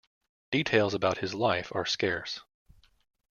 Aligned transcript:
Details 0.49 0.95
about 0.95 1.19
his 1.19 1.35
life 1.35 1.71
are 1.75 1.85
scarce. 1.85 2.39